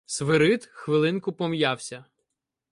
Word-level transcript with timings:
Свирид 0.13 0.61
хвилинку 0.71 1.31
пом'явся. 1.31 2.05